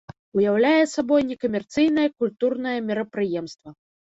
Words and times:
Уяўляе 0.37 0.83
сабой 0.93 1.21
некамерцыйнае 1.31 2.07
культурнае 2.23 2.75
мерапрыемства. 2.89 3.69